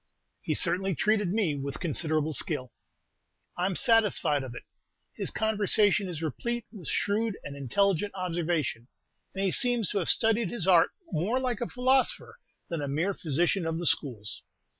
[0.41, 2.71] "He certainly treated me with considerable skill."
[3.55, 4.63] "I'm satisfied of it;
[5.13, 8.87] his conversation is replete with shrewd and intelligent observation,
[9.35, 13.13] and he seems to have studied his art more like a philosopher than a mere
[13.13, 14.41] physician of the schools.